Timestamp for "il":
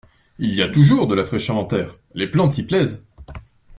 0.39-0.55